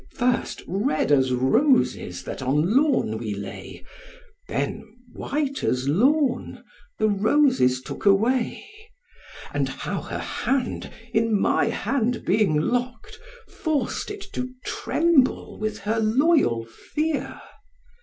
[0.15, 3.85] First red as roses that on lawn we lay,
[4.47, 6.63] Then white as lawn,
[6.97, 8.65] the roses took away.
[9.53, 15.99] 'And how her hand; in my hand being lock'd, Forced it to tremble with her
[15.99, 17.39] loyal fear!